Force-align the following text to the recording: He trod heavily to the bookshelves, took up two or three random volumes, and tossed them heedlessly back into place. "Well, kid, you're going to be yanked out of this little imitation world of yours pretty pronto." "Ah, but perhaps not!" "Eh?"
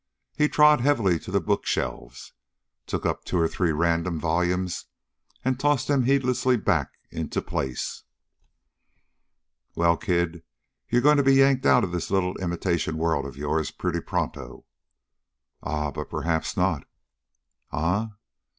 He 0.35 0.49
trod 0.49 0.81
heavily 0.81 1.19
to 1.19 1.29
the 1.29 1.39
bookshelves, 1.39 2.33
took 2.87 3.05
up 3.05 3.23
two 3.23 3.37
or 3.37 3.47
three 3.47 3.71
random 3.71 4.19
volumes, 4.19 4.85
and 5.45 5.59
tossed 5.59 5.87
them 5.87 6.05
heedlessly 6.05 6.57
back 6.57 6.97
into 7.11 7.39
place. 7.39 8.01
"Well, 9.75 9.97
kid, 9.97 10.41
you're 10.89 11.03
going 11.03 11.17
to 11.17 11.23
be 11.23 11.35
yanked 11.35 11.67
out 11.67 11.83
of 11.83 11.91
this 11.91 12.09
little 12.09 12.35
imitation 12.37 12.97
world 12.97 13.27
of 13.27 13.37
yours 13.37 13.69
pretty 13.69 14.01
pronto." 14.01 14.65
"Ah, 15.61 15.91
but 15.91 16.09
perhaps 16.09 16.57
not!" 16.57 16.87
"Eh?" 17.71 18.07